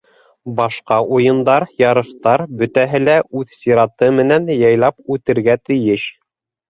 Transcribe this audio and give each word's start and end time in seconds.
Башҡа 0.59 0.95
уйындар, 1.17 1.65
ярыштар- 1.81 2.43
бөтәһе 2.61 3.03
лә 3.03 3.17
үҙ 3.43 3.53
сираты 3.59 4.09
менән 4.21 4.51
яйлап 4.55 5.17
үтергә 5.17 5.59
тейеш. 5.71 6.09